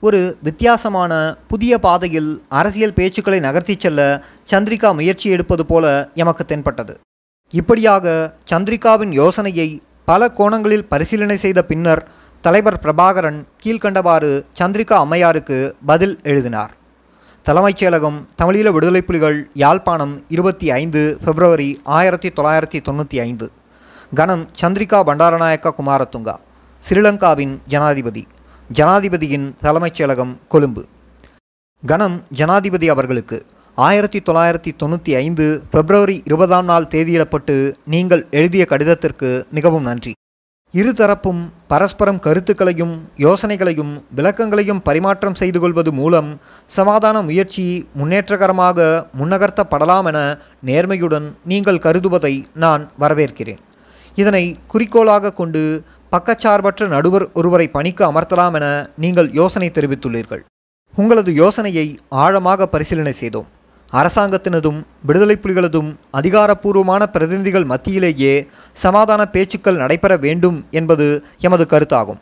ஒரு 0.00 0.20
வித்தியாசமான 0.42 1.12
புதிய 1.48 1.78
பாதையில் 1.78 2.42
அரசியல் 2.48 2.96
பேச்சுக்களை 2.96 3.38
நகர்த்திச் 3.46 3.84
செல்ல 3.84 4.00
சந்திரிகா 4.50 4.94
முயற்சி 4.94 5.30
எடுப்பது 5.30 5.66
போல 5.66 6.10
எமக்கு 6.14 6.44
தென்பட்டது. 6.44 6.94
இப்படியாக 7.50 8.34
சந்திரிகாவின் 8.52 9.12
யோசனையை 9.22 9.68
பல 10.04 10.28
கோணங்களில் 10.28 10.88
பரிசீலனை 10.92 11.36
செய்த 11.36 11.62
பின்னர் 11.62 12.06
தலைவர் 12.40 12.80
பிரபாகரன் 12.82 13.40
கீழ்கண்டவாறு 13.64 14.32
சந்திரிகா 14.58 14.96
அம்மையாருக்கு 15.04 15.72
பதில் 15.86 16.20
எழுதினார். 16.22 16.72
தலைமைச் 17.42 17.84
செயலகம் 17.84 18.18
தமிழீழ 18.42 18.68
விடுதலை 18.72 19.02
புலிகள் 19.02 19.50
யாழ்ப்பாணம் 19.54 20.24
இருபத்தி 20.28 20.70
ஐந்து 20.70 21.18
பிப்ரவரி 21.24 21.80
ஆயிரத்தி 21.84 22.28
தொள்ளாயிரத்தி 22.28 22.80
தொண்ணூற்றி 22.88 23.18
ஐந்து. 23.20 23.50
கணம் 24.12 24.42
சந்திரிகா 24.60 24.98
பண்டாரநாயக்க 25.06 25.72
குமாரத்துங்கா 25.78 26.34
ஸ்ரீலங்காவின் 26.82 27.54
ஜனாதிபதி 27.72 28.22
ஜனாதிபதியின் 28.70 29.46
தலைமைச் 29.64 29.96
செயலகம் 29.98 30.34
கொழும்பு. 30.48 30.82
கணம் 31.82 32.22
ஜனாதிபதி 32.40 32.88
அவர்களுக்கு 32.88 33.38
ஆயிரத்தி 33.78 34.18
தொள்ளாயிரத்தி 34.18 34.70
தொண்ணூற்றி 34.80 35.12
ஐந்து 35.22 35.46
பிப்ரவரி 35.70 36.22
இருபதாம் 36.24 36.64
நாள் 36.64 36.88
தேதியிடப்பட்டு 36.94 37.56
நீங்கள் 37.94 38.26
எழுதிய 38.30 38.66
கடிதத்திற்கு 38.72 39.30
மிகவும் 39.50 39.86
நன்றி. 39.88 40.12
இருதரப்பும் 40.74 41.42
பரஸ்பரம் 41.68 42.18
கருத்துக்களையும் 42.18 42.94
யோசனைகளையும் 43.26 43.92
விளக்கங்களையும் 44.16 44.82
பரிமாற்றம் 44.88 45.34
செய்து 45.34 45.60
கொள்வது 45.60 45.92
மூலம் 45.92 46.40
சமாதான 46.66 47.22
முயற்சி 47.22 47.86
முன்னேற்றகரமாக 48.00 49.06
முன்னகர்த்தப்படலாம் 49.20 50.08
என 50.12 50.20
நேர்மையுடன் 50.70 51.28
நீங்கள் 51.44 51.84
கருதுவதை 51.86 52.34
நான் 52.54 52.90
வரவேற்கிறேன். 53.00 53.62
இதனை 54.22 54.44
குறிக்கோளாக 54.72 55.32
கொண்டு 55.40 55.62
பக்கச்சார்பற்ற 56.12 56.88
நடுவர் 56.94 57.24
ஒருவரை 57.38 57.66
பணிக்கு 57.76 58.02
அமர்த்தலாம் 58.10 58.54
என 58.58 58.66
நீங்கள் 59.04 59.28
யோசனை 59.40 59.68
தெரிவித்துள்ளீர்கள். 59.70 60.42
உங்களது 60.94 61.30
யோசனையை 61.42 61.86
ஆழமாக 62.24 62.66
பரிசீலனை 62.74 63.14
செய்தோம். 63.22 63.48
அரசாங்கத்தினதும் 63.92 64.78
விடுதலை 65.08 65.36
புலிகளதும் 65.42 65.90
அதிகாரப்பூர்வமான 66.18 67.02
பிரதிநிதிகள் 67.14 67.66
மத்தியிலேயே 67.72 68.32
சமாதான 68.84 69.22
பேச்சுக்கள் 69.34 69.80
நடைபெற 69.82 70.12
வேண்டும் 70.24 70.58
என்பது 70.70 71.06
எமது 71.48 71.66
கருத்தாகும். 71.72 72.20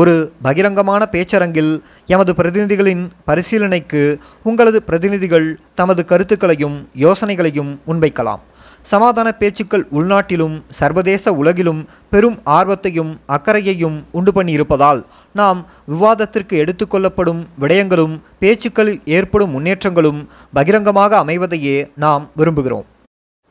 ஒரு 0.00 0.14
பகிரங்கமான 0.46 1.02
பேச்சரங்கில் 1.12 1.72
எமது 2.14 2.32
பிரதிநிதிகளின் 2.40 3.04
பரிசீலனைக்கு 3.28 4.02
உங்களது 4.42 4.80
பிரதிநிதிகள் 4.88 5.48
தமது 5.74 6.04
கருத்துக்களையும் 6.04 6.76
யோசனைகளையும் 7.04 7.72
முன்வைக்கலாம். 7.86 8.42
சமாதான 8.90 9.28
பேச்சுக்கள் 9.40 9.84
உள்நாட்டிலும் 9.98 10.56
சர்வதேச 10.78 11.32
உலகிலும் 11.40 11.80
பெரும் 12.12 12.38
ஆர்வத்தையும் 12.56 13.12
அக்கறையையும் 13.36 13.96
உண்டு 14.18 14.32
பண்ணியிருப்பதால் 14.36 15.00
நாம் 15.40 15.60
விவாதத்திற்கு 15.92 16.54
எடுத்துக்கொள்ளப்படும் 16.64 17.40
விடயங்களும் 17.62 18.14
பேச்சுக்களில் 18.42 19.00
ஏற்படும் 19.18 19.54
முன்னேற்றங்களும் 19.56 20.20
பகிரங்கமாக 20.52 21.18
அமைவதையே 21.24 21.76
நாம் 22.04 22.24
விரும்புகிறோம். 22.40 22.86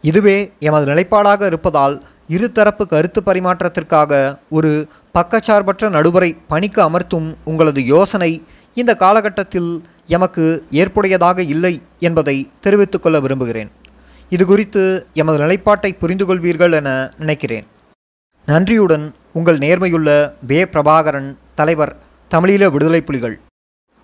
இதுவே 0.03 0.37
எமது 0.67 0.85
நிலைப்பாடாக 0.91 1.45
இருப்பதால் 1.51 1.95
இருதரப்பு 2.35 2.83
கருத்து 2.93 3.19
பரிமாற்றத்திற்காக 3.25 4.11
ஒரு 4.57 4.71
பக்கச்சார்பற்ற 5.15 5.89
நடுவரை 5.97 6.29
பணிக்கு 6.51 6.81
அமர்த்தும் 6.87 7.27
உங்களது 7.51 7.81
யோசனை 7.93 8.31
இந்த 8.77 8.91
காலகட்டத்தில் 9.03 9.71
எமக்கு 10.15 10.45
ஏற்புடையதாக 10.81 11.39
இல்லை 11.53 11.73
என்பதை 12.07 12.37
தெரிவித்துக்கொள்ள 12.63 13.19
விரும்புகிறேன். 13.25 13.71
இது 14.29 14.45
குறித்து 14.45 15.05
எமது 15.13 15.37
நிலைப்பாட்டை 15.37 15.93
புரிந்து 15.93 16.25
கொள்வீர்கள் 16.25 16.71
என 16.71 17.11
நினைக்கிறேன். 17.17 17.65
நன்றியுடன் 18.45 19.13
உங்கள் 19.33 19.57
நேர்மையுள்ள 19.57 20.31
வே. 20.47 20.63
பிரபாகரன் 20.63 21.35
தலைவர் 21.55 21.95
தமிழீழ 22.31 22.71
விடுதலை 22.71 23.01
புலிகள். 23.01 23.39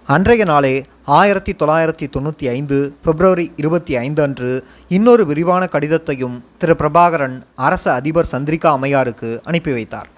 அன்றைய 0.07 0.43
நாளே 0.43 0.85
ஆயிரத்தி 1.05 1.53
தொள்ளாயிரத்தி 1.53 2.07
தொண்ணூற்றி 2.13 2.47
ஐந்து 2.49 2.93
பிப்ரவரி 3.03 3.51
இருபத்தி 3.55 3.95
ஐந்து 3.95 4.21
அன்று 4.21 4.63
இன்னொரு 4.87 5.25
விரிவான 5.25 5.67
கடிதத்தையும் 5.71 6.41
திரு. 6.57 6.73
பிரபாகரன் 6.73 7.41
அரச 7.55 7.93
அதிபர் 7.93 8.29
சந்திரிகா 8.31 8.69
அம்மையாருக்கு 8.77 9.39
அனுப்பி 9.43 9.71
வைத்தார். 9.71 10.09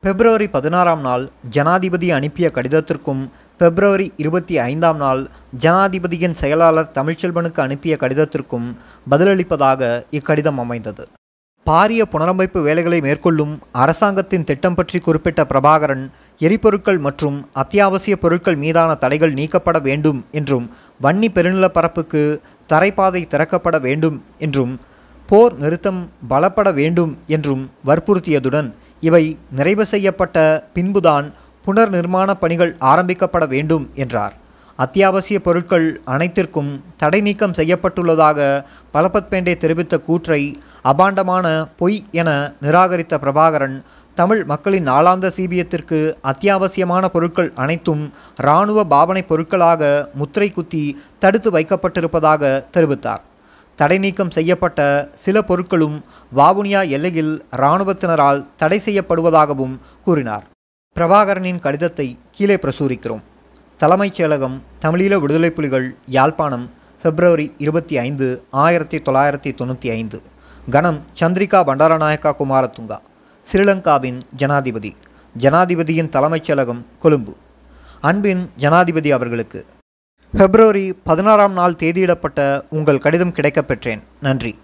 பிப்ரவரி 0.00 0.48
பதினாறாம் 0.48 1.00
நாள் 1.00 1.28
ஜனாதிபதி 1.50 2.10
அனுப்பிய 2.10 2.50
கடிதத்திற்கும் 2.54 3.28
பிப்ரவரி 3.62 4.12
இருபத்தி 4.16 4.58
ஐந்தாம் 4.58 4.96
நாள் 4.96 5.20
ஜனாதிபதியின் 5.58 6.32
செயலாளர் 6.32 6.92
தமிழ்ச்செல்வனுக்கு 6.94 7.60
அனுப்பிய 7.60 7.96
கடிதத்திற்கும் 8.00 8.68
பதிலளிப்பதாக 9.10 9.90
இக்கடிதம் 10.10 10.58
அமைந்தது. 10.58 11.04
பாரிய 11.66 12.02
புனரமைப்பு 12.12 12.60
வேலைகளை 12.62 13.00
மேற்கொள்ளும் 13.00 13.52
அரசாங்கத்தின் 13.72 14.44
திட்டம் 14.44 14.74
பற்றி 14.74 14.98
குறிப்பிட்ட 14.98 15.44
பிரபாகரன் 15.44 16.04
எரிபொருட்கள் 16.40 16.98
மற்றும் 16.98 17.36
அத்தியாவசிய 17.52 18.16
பொருட்கள் 18.16 18.56
மீதான 18.56 18.94
தடைகள் 18.94 19.32
நீக்கப்பட 19.32 19.78
வேண்டும் 19.78 20.24
என்றும் 20.32 20.66
வன்னி 21.02 21.28
பெருநிலப்பரப்புக்கு 21.34 22.22
தரைப்பாதை 22.68 23.22
திறக்கப்பட 23.26 23.78
வேண்டும் 23.80 24.24
என்றும் 24.38 24.72
போர் 25.28 25.54
நிறுத்தம் 25.54 26.10
பலப்பட 26.30 26.74
வேண்டும் 26.74 27.18
என்றும் 27.26 27.70
வற்புறுத்தியதுடன் 27.86 28.70
இவை 29.00 29.24
நிறைவு 29.50 29.86
செய்யப்பட்ட 29.86 30.38
பின்புதான் 30.74 31.26
புனர் 31.66 31.90
நிர்மாண 31.96 32.34
பணிகள் 32.34 32.76
ஆரம்பிக்கப்பட 32.92 33.44
வேண்டும் 33.48 33.84
என்றார். 33.94 34.34
அத்தியாவசிய 34.76 35.38
பொருட்கள் 35.40 36.00
அனைத்திற்கும் 36.04 36.70
தடை 36.96 37.20
நீக்கம் 37.20 37.56
செய்யப்பட்டுள்ளதாக 37.58 38.38
பலபத்பேண்டே 38.94 39.56
தெரிவித்த 39.56 39.98
கூற்றை 39.98 40.42
அபாண்டமான 40.92 41.46
பொய் 41.80 41.98
என 42.20 42.30
நிராகரித்த 42.62 43.18
பிரபாகரன் 43.24 43.76
தமிழ் 44.14 44.44
மக்களின் 44.44 44.88
நாளாந்த 44.88 45.26
சீபியத்திற்கு 45.36 45.98
அத்தியாவசியமான 46.30 47.04
பொருட்கள் 47.08 47.52
அனைத்தும் 47.54 48.02
இராணுவ 48.36 48.84
பாவனை 48.84 49.22
பொருட்களாக 49.22 49.92
முத்திரை 50.14 50.50
குத்தி 50.50 50.84
தடுத்து 51.18 51.50
வைக்கப்பட்டிருப்பதாக 51.50 52.52
தெரிவித்தார். 52.76 53.22
தடை 53.78 53.98
நீக்கம் 53.98 54.30
செய்யப்பட்ட 54.30 54.80
சில 55.14 55.40
பொருட்களும் 55.48 55.96
வாவுனியா 56.36 56.82
எல்லையில் 56.96 57.34
இராணுவத்தினரால் 57.56 58.46
தடை 58.56 58.80
செய்யப்படுவதாகவும் 58.84 59.76
கூறினார். 60.04 60.44
பிரபாகரனின் 60.96 61.58
கடிதத்தை 61.58 62.18
கீழே 62.30 62.56
பிரசுரிக்கிறோம். 62.56 63.22
தலைமைச் 63.78 64.20
செயலகம் 64.20 64.56
தமிழீழ 64.82 65.20
விடுதலை 65.20 65.50
புலிகள் 65.50 65.94
யாழ்ப்பாணம் 66.06 66.70
பிப்ரவரி 67.02 67.54
இருபத்தி 67.58 67.98
ஐந்து 67.98 68.42
ஆயிரத்தி 68.50 68.98
தொள்ளாயிரத்தி 68.98 69.50
தொண்ணூற்றி 69.60 69.90
ஐந்து. 69.90 70.22
கணம் 70.70 71.00
சந்திரிகா 71.20 71.60
பண்டாரநாயக்கா 71.68 72.32
குமாரதுங்கா 72.40 72.98
ஸ்ரீலங்காவின் 73.46 74.20
ஜனாதிபதி 74.36 74.96
ஜனாதிபதியின் 75.38 76.08
தலைமைச் 76.08 76.50
செயலகம் 76.50 76.84
கொழும்பு. 76.98 77.36
அன்பின் 78.00 78.50
ஜனாதிபதி 78.56 79.12
அவர்களுக்கு 79.12 79.66
பிப்ரவரி 80.32 80.92
பதினாறாம் 81.04 81.52
நாள் 81.52 81.80
தேதியிடப்பட்ட 81.82 82.62
உங்கள் 82.70 82.98
கடிதம் 82.98 83.32
கிடைக்கப் 83.32 83.68
பெற்றேன் 83.68 84.02
நன்றி. 84.20 84.58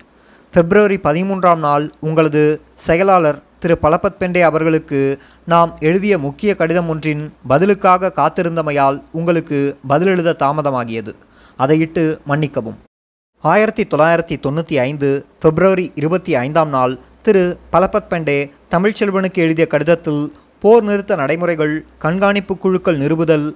பிப்ரவரி 0.51 0.97
பதிமூன்றாம் 0.97 1.63
நாள் 1.69 1.91
உங்களது 2.01 2.61
செயலாளர் 2.75 3.43
திரு 3.59 3.79
பலபத் 3.83 4.19
பெண்டே 4.21 4.41
அவர்களுக்கு 4.41 5.19
நாம் 5.45 5.77
எழுதிய 5.81 6.19
முக்கிய 6.19 6.57
கடிதம் 6.57 6.89
ஒன்றின் 6.89 7.33
பதிலுக்காக 7.49 8.13
காத்திருந்தமையால் 8.17 9.03
உங்களுக்கு 9.13 9.79
பதிலெழுத 9.89 10.35
தாமதமாகியது. 10.39 11.15
அதையிட்டு 11.59 12.19
மன்னிக்கவும். 12.25 12.79
ஆயிரத்தி 13.41 13.83
தொள்ளாயிரத்தி 13.83 14.37
தொண்ணூற்றி 14.43 14.75
ஐந்து 14.75 15.25
பிப்ரவரி 15.41 15.93
இருபத்தி 15.95 16.35
ஐந்தாம் 16.35 16.69
நாள் 16.69 16.99
திரு 17.23 17.59
பலபத் 17.73 18.11
பெண்டே 18.11 18.51
தமிழ்ச்செல்வனுக்கு 18.71 19.35
எழுதிய 19.35 19.67
கடிதத்தில் 19.67 20.33
போர் 20.61 20.83
நிறுத்த 20.83 21.17
நடைமுறைகள் 21.17 21.85
கண்காணிப்பு 21.99 22.57
குழுக்கள் 22.57 22.97
நிறுவுதல் 22.97 23.55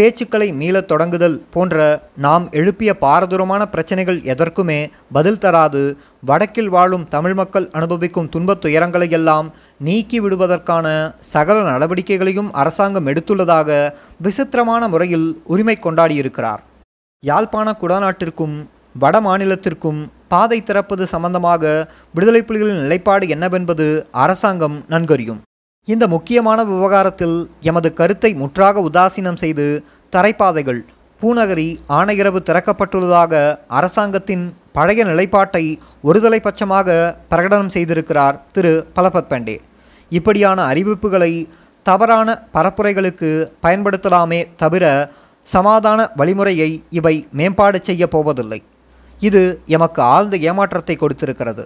பேச்சுக்களை 0.00 0.46
மீளத் 0.60 0.90
தொடங்குதல் 0.92 1.40
போன்ற 1.54 1.76
நாம் 2.16 2.44
எழுப்பிய 2.50 2.90
பாரதூரமான 3.00 3.62
பிரச்சனைகள் 3.66 4.20
எதற்குமே 4.20 4.76
பதில் 5.12 5.38
தராது. 5.38 5.82
வடக்கில் 6.28 6.68
வாழும் 6.68 7.08
தமிழ் 7.08 7.34
மக்கள் 7.34 7.66
அனுபவிக்கும் 7.72 8.28
துன்பத் 8.28 8.62
துயரங்களையெல்லாம் 8.64 9.48
நீக்கி 9.78 10.20
விடுவதற்கான 10.20 10.86
சகல 11.32 11.64
நடவடிக்கைகளையும் 11.70 12.52
அரசாங்கம் 12.52 13.06
எடுத்துள்ளதாக 13.06 13.92
விசித்திரமான 14.20 14.88
முறையில் 14.88 15.28
உரிமை 15.44 15.78
கொண்டாடியிருக்கிறார். 15.82 16.62
யாழ்ப்பாண 17.26 17.76
குடாநாட்டிற்கும் 17.82 18.56
வட 18.98 19.20
மாநிலத்திற்கும் 19.20 20.00
பாதை 20.28 20.62
திறப்பது 20.62 21.06
சம்பந்தமாக 21.06 21.92
விடுதலை 22.14 22.42
புலிகளின் 22.42 22.82
நிலைப்பாடு 22.86 23.28
என்னவென்பது 23.28 24.06
அரசாங்கம் 24.24 24.84
நன்கறியும். 24.88 25.40
இந்த 25.88 26.04
முக்கியமான 26.12 26.64
விவகாரத்தில் 26.64 27.36
எமது 27.68 27.88
கருத்தை 27.98 28.30
முற்றாக 28.40 28.80
உதாசீனம் 28.88 29.38
செய்து 29.42 29.64
தரைப்பாதைகள் 30.12 30.80
பூநகரி 31.20 31.66
ஆணையரவு 31.98 32.40
திறக்கப்பட்டுள்ளதாக 32.48 33.32
அரசாங்கத்தின் 33.78 34.44
பழைய 34.72 35.04
நிலைப்பாட்டை 35.04 35.62
ஒருதலை 36.08 36.40
பட்சமாக 36.46 36.98
பிரகடனம் 37.30 37.72
செய்திருக்கிறார் 37.76 38.38
திரு. 38.52 38.74
பலபத் 38.96 39.30
பண்டே 39.32 39.56
இப்படியான 40.10 40.68
அறிவிப்புகளை 40.72 41.32
தவறான 41.86 42.28
பரப்புரைகளுக்கு 42.54 43.30
பயன்படுத்தலாமே 43.64 44.40
தவிர 44.56 44.84
சமாதான 45.46 46.00
வழிமுறையை 46.16 46.70
இவை 47.00 47.16
மேம்பாடு 47.32 47.78
செய்ய 47.82 48.06
போவதில்லை. 48.06 48.62
இது 49.20 49.42
எமக்கு 49.76 50.02
ஆழ்ந்த 50.14 50.36
ஏமாற்றத்தை 50.50 50.96
கொடுத்திருக்கிறது. 50.98 51.64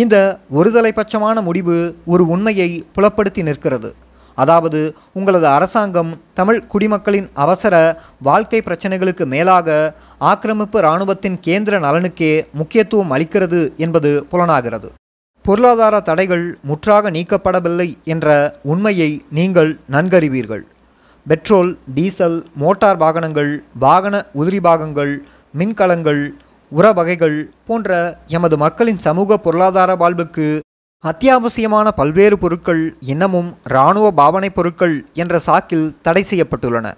இந்த 0.00 0.16
ஒருதலைபட்சமான 0.58 1.42
முடிவு 1.42 1.76
ஒரு 2.12 2.26
உண்மையை 2.26 2.68
புலப்படுத்தி 2.94 3.42
நிற்கிறது. 3.42 3.90
அதாவது 4.34 4.94
உங்களது 5.12 5.46
அரசாங்கம் 5.46 6.12
தமிழ் 6.34 6.60
குடிமக்களின் 6.72 7.28
அவசர 7.44 7.74
வாழ்க்கை 8.28 8.60
பிரச்சனைகளுக்கு 8.66 9.24
மேலாக 9.26 9.68
ஆக்கிரமிப்பு 10.18 10.78
இராணுவத்தின் 10.80 11.36
கேந்திர 11.46 11.80
நலனுக்கே 11.86 12.32
முக்கியத்துவம் 12.52 13.12
அளிக்கிறது 13.16 13.60
என்பது 13.76 14.12
புலனாகிறது. 14.30 14.90
பொருளாதார 15.44 16.00
தடைகள் 16.00 16.46
முற்றாக 16.62 17.10
நீக்கப்படவில்லை 17.10 17.88
என்ற 18.04 18.36
உண்மையை 18.62 19.10
நீங்கள் 19.30 19.72
நன்கறிவீர்கள். 19.90 20.64
பெட்ரோல் 21.26 21.78
டீசல் 21.94 22.38
மோட்டார் 22.62 22.96
வாகனங்கள் 22.96 23.52
வாகன 23.78 24.24
உதிரி 24.40 24.60
பாகங்கள் 24.60 25.12
மின்கலங்கள் 25.58 26.22
உர 26.76 26.92
வகைகள் 26.94 27.50
போன்ற 27.66 28.18
எமது 28.26 28.56
மக்களின் 28.56 28.98
சமூக 28.98 29.36
பொருளாதார 29.38 29.94
வாழ்வுக்கு 29.94 30.60
அத்தியாவசியமான 31.04 31.88
பல்வேறு 31.88 32.38
பொருட்கள் 32.38 32.96
இன்னமும் 33.00 33.58
இராணுவ 33.64 34.10
பாவனை 34.10 34.50
பொருட்கள் 34.50 35.06
என்ற 35.14 35.40
சாக்கில் 35.46 35.94
தடை 36.02 36.26
செய்யப்பட்டுள்ளன. 36.30 36.92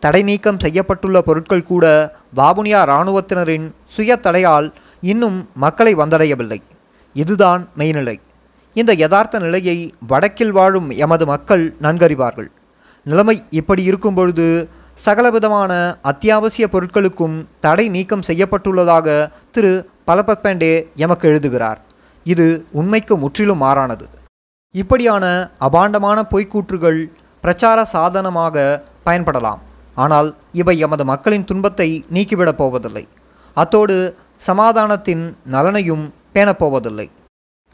தடை 0.00 0.22
நீக்கம் 0.22 0.56
செய்யப்பட்டுள்ள 0.56 1.18
பொருட்கள் 1.18 1.62
கூட 1.62 2.14
வாபுனியா 2.36 2.82
இராணுவத்தினரின் 2.84 3.70
சுய 3.86 4.18
தடையால் 4.22 4.72
இன்னும் 5.00 5.48
மக்களை 5.54 5.94
வந்தடையவில்லை. 5.94 6.62
இதுதான் 7.14 7.68
மெய்நிலை. 7.78 8.20
இந்த 8.74 8.92
யதார்த்த 8.92 9.38
நிலையை 9.38 9.92
வடக்கில் 10.06 10.52
வாழும் 10.52 10.90
எமது 10.90 11.26
மக்கள் 11.26 11.74
நன்கறிவார்கள். 11.82 12.46
நிலைமை 13.04 13.44
இப்படி 13.50 13.82
இருக்கும் 13.82 14.14
பொழுது 14.14 14.68
சகலவிதமான 15.04 15.72
அத்தியாவசிய 16.10 16.64
பொருட்களுக்கும் 16.72 17.36
தடை 17.64 17.84
நீக்கம் 17.96 18.24
செய்யப்பட்டுள்ளதாக 18.28 19.08
திரு 19.54 19.72
பலபத்பேண்டே 20.08 20.72
எமக்கு 21.04 21.28
எழுதுகிறார். 21.28 21.80
இது 22.26 22.46
உண்மைக்கு 22.80 23.16
முற்றிலும் 23.16 23.62
மாறானது. 23.64 24.06
இப்படியான 24.74 25.24
அபாண்டமான 25.66 26.18
பொய்க்கூற்றுகள் 26.32 27.00
பிரச்சார 27.44 27.84
சாதனமாக 27.94 28.56
பயன்படலாம். 29.06 29.60
ஆனால் 30.04 30.28
இவை 30.52 30.76
எமது 30.86 31.04
மக்களின் 31.04 31.46
துன்பத்தை 31.50 31.88
நீக்கிவிடப் 32.14 32.60
போவதில்லை. 32.62 33.04
அத்தோடு 33.56 33.96
சமாதானத்தின் 34.48 35.24
நலனையும் 35.54 36.04
பேணப்போவதில்லை 36.34 37.06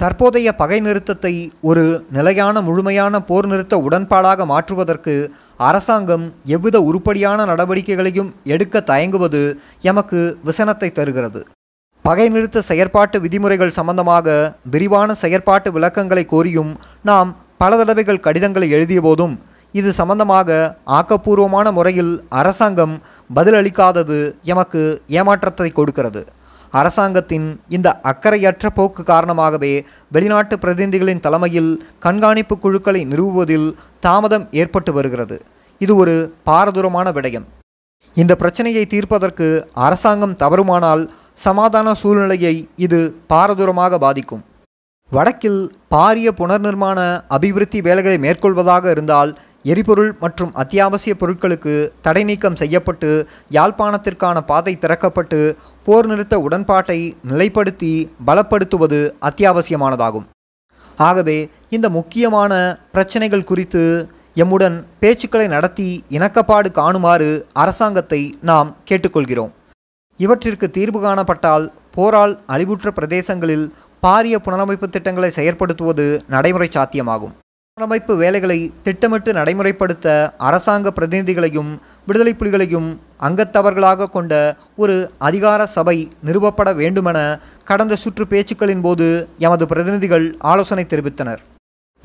தற்போதைய 0.00 0.49
பகை 0.61 0.78
நிறுத்தத்தை 0.81 1.33
ஒரு 1.71 1.83
நிலையான 2.16 2.61
முழுமையான 2.69 3.21
போர் 3.28 3.47
நிறுத்த 3.47 3.75
உடன்பாடாக 3.87 4.47
மாற்றுவதற்கு 4.52 5.14
அரசாங்கம் 5.58 6.25
எவ்வித 6.46 6.76
உருப்படியான 6.80 7.44
நடவடிக்கைகளையும் 7.44 8.30
எடுக்க 8.44 8.80
தயங்குவது 8.80 9.42
எமக்கு 9.80 10.20
விசனத்தை 10.44 10.90
தருகிறது. 10.92 11.42
பகை 12.04 12.28
நிறுத்த 12.28 12.62
செயற்பாட்டு 12.68 13.16
விதிமுறைகள் 13.20 13.76
சம்பந்தமாக 13.78 14.56
விரிவான 14.73 15.14
செயற்பாட்டு 15.23 15.68
விளக்கங்களை 15.73 16.25
கோரியும் 16.32 16.73
நாம் 17.02 17.30
பல 17.56 17.76
தடவைகள் 17.76 18.25
கடிதங்களை 18.26 18.68
எழுதிய 18.70 19.00
போதும் 19.00 19.34
இது 19.73 19.92
சம்பந்தமாக 19.92 20.76
ஆக்கப்பூர்வமான 20.99 21.73
முறையில் 21.73 22.12
அரசாங்கம் 22.28 22.94
பதிலளிக்காதது 23.34 24.18
எமக்கு 24.44 24.82
ஏமாற்றத்தை 25.08 25.73
கொடுக்கிறது. 25.73 26.23
அரசாங்கத்தின் 26.81 27.49
இந்த 27.76 27.88
அக்கறையற்ற 28.11 28.71
போக்கு 28.78 29.02
காரணமாகவே 29.11 29.73
வெளிநாட்டு 30.14 30.57
பிரதிநிதிகளின் 30.62 31.25
தலைமையில் 31.26 31.73
கண்காணிப்பு 32.07 32.57
குழுக்களை 32.64 33.02
நிறுவுவதில் 33.12 33.69
தாமதம் 34.07 34.47
ஏற்பட்டு 34.62 34.93
வருகிறது. 34.99 35.37
இது 35.81 35.93
ஒரு 36.02 36.14
பாரதூரமான 36.49 37.07
விடயம். 37.19 37.47
இந்த 38.16 38.33
பிரச்சனையை 38.40 38.87
தீர்ப்பதற்கு 38.87 39.47
அரசாங்கம் 39.87 40.38
தவறுமானால் 40.43 41.04
சமாதான 41.47 41.95
சூழ்நிலையை 42.02 42.54
இது 42.87 43.00
பாரதூரமாக 43.33 43.99
பாதிக்கும். 44.04 44.43
வடக்கில் 45.11 45.62
பாரிய 45.95 46.28
புனர்நிர்மாண 46.38 46.99
அபிவிருத்தி 47.37 47.81
வேலைகளை 47.87 48.19
மேற்கொள்வதாக 48.25 48.85
இருந்தால் 48.95 49.33
எரிபொருள் 49.71 50.11
மற்றும் 50.21 50.50
அத்தியாவசிய 50.54 51.12
பொருட்களுக்கு 51.21 51.75
தடை 52.02 52.25
நீக்கம் 52.25 52.56
செய்யப்பட்டு 52.56 53.11
யாழ்ப்பாணத்திற்கான 53.50 54.40
பாதை 54.40 54.78
திறக்கப்பட்டு 54.80 55.38
போர் 55.85 56.06
நிறுத்த 56.06 56.38
உடன்பாட்டை 56.38 56.99
நிலைப்படுத்தி 57.28 57.92
பலப்படுத்துவது 58.26 58.99
அத்தியாவசியமானதாகும். 59.29 60.27
ஆகவே 60.96 61.38
இந்த 61.70 61.88
முக்கியமான 61.88 62.53
பிரச்சனைகள் 62.92 63.48
குறித்து 63.50 64.09
எம்முடன் 64.37 64.77
பேச்சுக்களை 65.00 65.46
நடத்தி 65.48 66.05
இணக்கப்பாடு 66.09 66.70
காணுமாறு 66.81 67.31
அரசாங்கத்தை 67.53 68.35
நாம் 68.40 68.77
கேட்டுக்கொள்கிறோம். 68.90 69.53
இவற்றிற்கு 70.16 70.70
தீர்வு 70.70 71.00
காணப்பட்டால் 71.05 71.66
போரால் 71.94 72.35
அழிவுற்ற 72.48 72.90
பிரதேசங்களில் 72.98 73.66
பாரிய 74.03 74.37
புனரமைப்பு 74.44 74.88
திட்டங்களை 74.88 75.31
செயற்படுத்துவது 75.37 76.20
நடைமுறை 76.29 76.68
சாத்தியமாகும். 76.77 77.35
புனரமைப்பு 77.78 78.14
வேலைகளை 78.20 78.56
திட்டமிட்டு 78.87 79.30
நடைமுறைப்படுத்த 79.32 80.08
அரசாங்க 80.48 80.90
பிரதிநிதிகளையும் 80.96 81.72
விடுதலை 82.06 82.32
புலிகளையும் 82.40 82.87
அங்கத்தவர்களாக 83.26 84.08
கொண்ட 84.16 84.32
ஒரு 84.82 84.94
அதிகார 85.28 85.66
சபை 85.74 85.96
நிறுவப்பட 86.26 86.68
வேண்டுமென 86.80 87.18
கடந்த 87.70 87.98
சுற்று 88.04 88.26
பேச்சுக்களின் 88.32 88.84
போது 88.87 89.08
எமது 89.46 89.66
பிரதிநிதிகள் 89.72 90.26
ஆலோசனை 90.52 90.87
தெரிவித்தனர். 90.92 91.42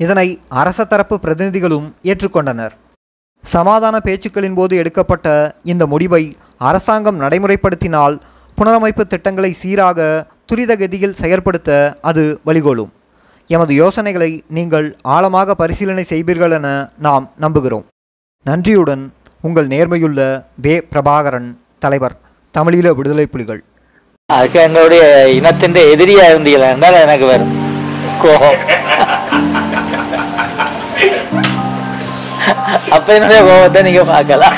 இதனை 0.00 0.28
அரச 0.48 0.88
தரப்பு 0.92 1.18
பிரதிநிதிகளும் 1.24 1.88
ஏற்றுக்கொண்டனர். 2.10 2.76
சமாதான 3.44 4.00
பேச்சுக்களின் 4.08 4.60
போது 4.60 4.76
எடுக்கப்பட்ட 4.76 5.56
இந்த 5.72 5.86
முடிவை 5.94 6.24
அரசாங்கம் 6.70 7.20
நடைமுறைப்படுத்தினால் 7.24 8.16
புனரமைப்பு 8.58 9.04
திட்டங்களை 9.06 9.54
சீராக 9.62 10.14
துரித 10.46 10.74
கதியில் 10.76 11.20
செயற்படுத்த 11.20 11.70
அது 12.10 12.24
வழிகோலும். 12.48 12.90
எமது 13.54 13.72
யோசனைகளை 13.74 14.28
நீங்கள் 14.56 14.84
ஆழமாக 15.14 15.54
பரிசீலனை 15.60 16.02
செய்வீர்கள் 16.10 16.52
என 16.58 16.68
நாம் 17.06 17.24
நம்புகிறோம். 17.44 17.86
நன்றியுடன் 18.46 19.02
உங்கள் 19.46 19.68
நேர்மையுள்ள 19.72 20.20
வே. 20.64 20.74
பிரபாகரன் 20.92 21.48
தலைவர் 21.84 22.14
தமிழீழ 22.54 22.94
விடுதலை 22.98 23.26
புலிகள். 23.32 23.60
அதுக்கு 24.36 24.60
எங்களுடைய 24.66 25.02
இனத்தின் 25.38 25.80
எதிரியா 25.94 26.26
இருந்தீங்களா? 26.32 26.68
என்றால் 26.74 27.02
எனக்கு 27.06 27.26
வரும் 27.32 27.54
கோபம். 28.22 28.60
அப்ப 32.96 33.08
என்னுடைய 33.18 33.40
கோபத்தை 33.48 33.82
நீங்க 33.88 34.04
பார்க்கலாம். 34.14 34.56